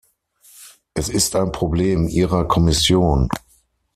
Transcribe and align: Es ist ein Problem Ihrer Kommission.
Es 0.95 1.09
ist 1.09 1.35
ein 1.35 1.51
Problem 1.51 2.07
Ihrer 2.07 2.47
Kommission. 2.47 3.29